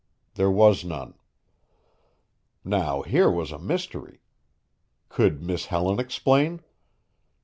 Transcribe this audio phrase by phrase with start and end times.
[0.33, 1.13] There was none.
[2.65, 4.23] Now, here was a mystery!
[5.09, 6.61] Could Miss Helen explain?